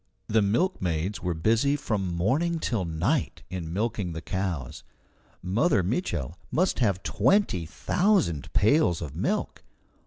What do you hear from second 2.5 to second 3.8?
till night in